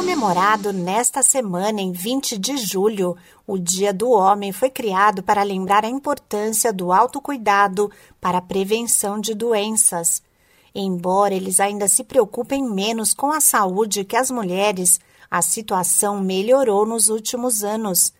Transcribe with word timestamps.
Comemorado 0.00 0.72
nesta 0.72 1.22
semana, 1.22 1.78
em 1.78 1.92
20 1.92 2.38
de 2.38 2.56
julho, 2.56 3.18
o 3.46 3.58
Dia 3.58 3.92
do 3.92 4.10
Homem 4.10 4.50
foi 4.50 4.70
criado 4.70 5.22
para 5.22 5.42
lembrar 5.42 5.84
a 5.84 5.90
importância 5.90 6.72
do 6.72 6.90
autocuidado 6.90 7.90
para 8.18 8.38
a 8.38 8.42
prevenção 8.42 9.20
de 9.20 9.34
doenças. 9.34 10.22
Embora 10.74 11.34
eles 11.34 11.60
ainda 11.60 11.86
se 11.86 12.02
preocupem 12.02 12.64
menos 12.64 13.12
com 13.12 13.30
a 13.30 13.42
saúde 13.42 14.02
que 14.02 14.16
as 14.16 14.30
mulheres, 14.30 14.98
a 15.30 15.42
situação 15.42 16.18
melhorou 16.18 16.86
nos 16.86 17.10
últimos 17.10 17.62
anos. 17.62 18.10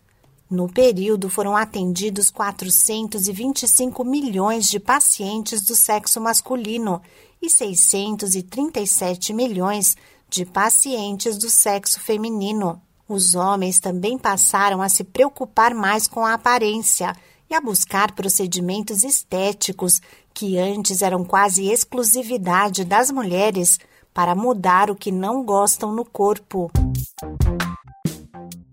No 0.49 0.67
período, 0.67 1.29
foram 1.29 1.55
atendidos 1.55 2.31
425 2.31 4.03
milhões 4.03 4.67
de 4.67 4.79
pacientes 4.79 5.63
do 5.63 5.75
sexo 5.75 6.19
masculino 6.19 6.99
e 7.41 7.49
637 7.49 9.33
milhões 9.33 9.97
de 10.29 10.45
pacientes 10.45 11.37
do 11.37 11.49
sexo 11.49 11.99
feminino. 11.99 12.79
Os 13.07 13.35
homens 13.35 13.79
também 13.79 14.17
passaram 14.17 14.81
a 14.81 14.89
se 14.89 15.03
preocupar 15.03 15.75
mais 15.75 16.07
com 16.07 16.25
a 16.25 16.33
aparência 16.33 17.15
e 17.47 17.53
a 17.53 17.61
buscar 17.61 18.13
procedimentos 18.13 19.03
estéticos 19.03 20.01
que 20.33 20.57
antes 20.57 21.03
eram 21.03 21.23
quase 21.23 21.67
exclusividade 21.67 22.83
das 22.83 23.11
mulheres 23.11 23.79
para 24.11 24.33
mudar 24.33 24.89
o 24.89 24.95
que 24.95 25.11
não 25.11 25.43
gostam 25.43 25.93
no 25.93 26.03
corpo. 26.03 26.71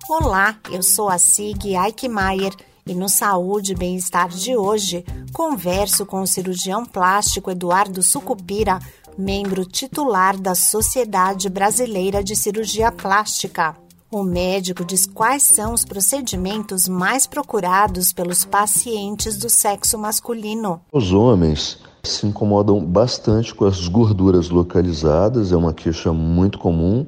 Olá, 0.09 0.59
eu 0.71 0.83
sou 0.83 1.11
a 1.11 1.19
Sig 1.19 1.77
Eichmeier 1.77 2.55
e 2.87 2.95
no 2.95 3.11
Saúde 3.11 3.73
e 3.73 3.77
Bem-Estar 3.77 4.29
de 4.29 4.57
hoje 4.57 5.05
converso 5.33 6.07
com 6.07 6.23
o 6.23 6.27
cirurgião 6.27 6.87
plástico 6.87 7.51
Eduardo 7.51 8.03
Sucupira, 8.03 8.79
membro 9.17 9.67
titular 9.67 10.39
da 10.39 10.55
Sociedade 10.55 11.51
Brasileira 11.51 12.25
de 12.25 12.35
Cirurgia 12.35 12.91
Plástica. 12.91 13.82
O 14.15 14.23
médico 14.23 14.85
diz 14.85 15.07
quais 15.07 15.43
são 15.43 15.73
os 15.73 15.87
procedimentos 15.87 16.87
mais 16.87 17.27
procurados 17.27 18.13
pelos 18.13 18.45
pacientes 18.45 19.39
do 19.39 19.49
sexo 19.49 19.97
masculino. 19.97 20.83
Os 20.93 21.15
homens 21.15 21.79
se 22.03 22.27
incomodam 22.27 22.85
bastante 22.85 23.55
com 23.55 23.65
as 23.65 23.89
gorduras 23.89 24.51
localizadas, 24.51 25.51
é 25.51 25.57
uma 25.57 25.73
queixa 25.73 26.13
muito 26.13 26.59
comum. 26.59 27.07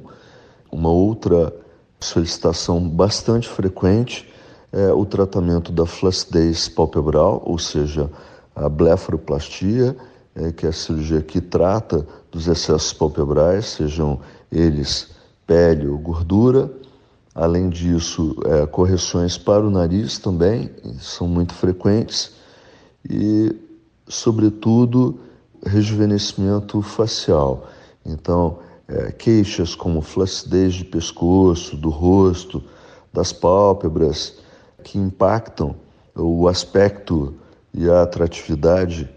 Uma 0.73 0.89
outra 0.89 1.55
solicitação 2.01 2.89
bastante 2.89 3.51
frequente 3.51 4.27
é 4.73 4.91
o 4.91 5.05
tratamento 5.05 5.71
da 5.71 5.85
flacidez 5.85 6.71
palpebral, 6.71 7.43
ou 7.45 7.59
seja, 7.59 8.11
a 8.57 8.67
blefaroplastia, 8.67 9.95
é, 10.35 10.51
que 10.53 10.65
é 10.65 10.71
a 10.71 10.73
cirurgia 10.73 11.21
que 11.21 11.43
trata 11.43 12.07
dos 12.33 12.49
excessos 12.49 12.95
palpebrais, 12.95 13.67
sejam 13.67 14.21
eles 14.51 15.11
pele 15.47 15.87
ou 15.87 15.99
gordura. 15.99 16.83
Além 17.35 17.69
disso, 17.69 18.37
é, 18.45 18.67
correções 18.67 19.37
para 19.37 19.67
o 19.67 19.71
nariz 19.71 20.19
também 20.19 20.71
são 21.01 21.27
muito 21.27 21.53
frequentes 21.53 22.33
e, 23.09 23.55
sobretudo, 24.07 25.19
rejuvenescimento 25.67 26.81
facial. 26.81 27.69
Então, 28.07 28.59
é, 28.87 29.11
queixas 29.11 29.75
como 29.75 30.01
flacidez 30.01 30.75
de 30.75 30.85
pescoço, 30.85 31.77
do 31.77 31.91
rosto, 31.91 32.63
das 33.13 33.33
pálpebras, 33.33 34.39
que 34.85 34.99
impactam 34.99 35.75
o 36.15 36.47
aspecto 36.47 37.35
e 37.73 37.89
a 37.89 38.03
atratividade 38.03 39.11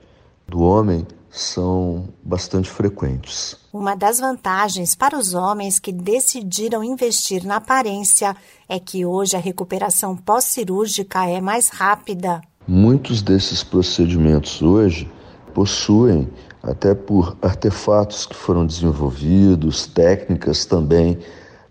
do 0.48 0.62
homem 0.62 1.06
são 1.30 2.10
bastante 2.24 2.70
frequentes. 2.70 3.56
Uma 3.72 3.96
das 3.96 4.20
vantagens 4.20 4.96
para 4.96 5.18
os 5.18 5.34
homens 5.34 5.80
que 5.80 5.92
decidiram 5.92 6.84
investir 6.84 7.46
na 7.46 7.58
aparência 7.58 8.36
é 8.68 8.80
que 8.80 9.06
hoje 9.06 9.36
a 9.36 9.40
recuperação 9.40 10.16
pós-cirúrgica 10.16 11.26
é 11.26 11.40
mais 11.40 11.70
rápida. 11.70 12.42
Muitos 12.68 13.22
desses 13.22 13.64
procedimentos 13.64 14.62
hoje 14.62 15.10
possuem, 15.54 16.28
até 16.62 16.94
por 16.94 17.38
artefatos 17.42 18.26
que 18.26 18.36
foram 18.36 18.66
desenvolvidos, 18.66 19.86
técnicas 19.88 20.66
também 20.66 21.20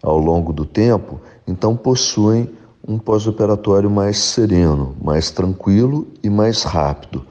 ao 0.03 0.19
longo 0.19 0.53
do 0.53 0.65
tempo, 0.65 1.21
então 1.47 1.77
possuem 1.77 2.49
um 2.87 2.99
pós-operatório 2.99 3.91
mais 3.91 4.19
sereno, 4.19 4.97
mais 5.03 5.31
tranquilo 5.31 6.07
e 6.23 6.31
mais 6.31 6.63
rápido 6.63 7.26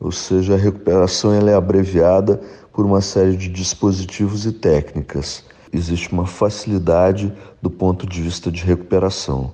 ou 0.00 0.10
seja, 0.10 0.54
a 0.54 0.58
recuperação 0.58 1.32
ela 1.34 1.50
é 1.50 1.54
abreviada 1.54 2.40
por 2.72 2.86
uma 2.86 3.02
série 3.02 3.36
de 3.36 3.48
dispositivos 3.48 4.46
e 4.46 4.52
técnicas. 4.52 5.44
Existe 5.70 6.10
uma 6.10 6.26
facilidade 6.26 7.32
do 7.60 7.70
ponto 7.70 8.06
de 8.06 8.22
vista 8.22 8.50
de 8.50 8.64
recuperação. 8.64 9.52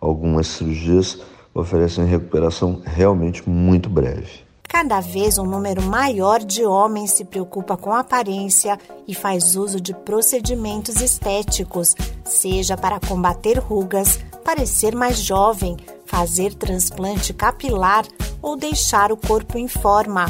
Algumas 0.00 0.48
cirurgias 0.48 1.20
oferecem 1.54 2.04
recuperação 2.04 2.82
realmente 2.84 3.48
muito 3.48 3.88
breve. 3.88 4.42
Cada 4.68 5.00
vez 5.00 5.38
um 5.38 5.44
número 5.44 5.82
maior 5.82 6.40
de 6.40 6.64
homens 6.64 7.12
se 7.12 7.24
preocupa 7.24 7.76
com 7.76 7.94
aparência 7.94 8.76
e 9.06 9.14
faz 9.14 9.54
uso 9.54 9.80
de 9.80 9.94
procedimentos 9.94 11.00
estéticos, 11.00 11.94
seja 12.24 12.76
para 12.76 12.98
combater 12.98 13.58
rugas, 13.58 14.18
parecer 14.44 14.92
mais 14.96 15.18
jovem, 15.18 15.76
fazer 16.04 16.54
transplante 16.54 17.32
capilar 17.32 18.04
ou 18.44 18.56
deixar 18.56 19.10
o 19.10 19.16
corpo 19.16 19.56
em 19.56 19.66
forma. 19.66 20.26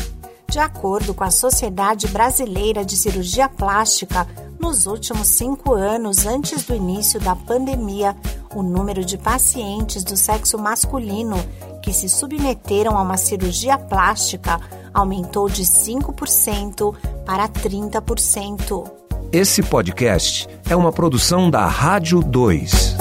De 0.49 0.61
acordo 0.61 1.13
com 1.13 1.25
a 1.25 1.33
Sociedade 1.33 2.07
Brasileira 2.07 2.85
de 2.85 2.97
Cirurgia 2.97 3.49
Plástica, 3.49 4.25
nos 4.61 4.87
últimos 4.87 5.27
cinco 5.27 5.75
anos 5.75 6.25
antes 6.25 6.63
do 6.63 6.77
início 6.77 7.19
da 7.19 7.35
pandemia, 7.35 8.17
o 8.55 8.63
número 8.63 9.05
de 9.05 9.19
pacientes 9.19 10.05
do 10.05 10.17
sexo 10.17 10.57
masculino 10.57 11.37
que 11.83 11.93
se 11.93 12.09
submeteram 12.09 12.97
a 12.97 13.03
uma 13.03 13.17
cirurgia 13.17 13.77
plástica 13.77 14.61
aumentou 14.95 15.49
de 15.49 15.65
5% 15.65 16.95
para 17.27 17.49
30%. 17.49 18.89
Esse 19.33 19.61
podcast 19.61 20.49
é 20.71 20.77
uma 20.77 20.93
produção 20.93 21.51
da 21.51 21.67
Rádio 21.67 22.23
2. 22.23 22.95